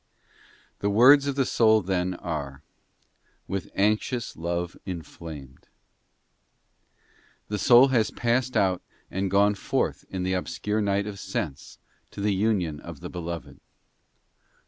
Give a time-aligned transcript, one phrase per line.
[0.79, 2.63] The words of the soul then are
[3.47, 5.67] 'with anxious love in flamed.'
[7.49, 11.77] The soul has passed out and gone forth in the obscure night of sense
[12.09, 13.59] to the union of the Beloved.